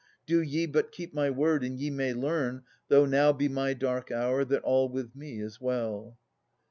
[0.25, 4.09] Do ye But keep my word, and ye may learn, though now Be my dark
[4.09, 6.17] hour, that all with me is well.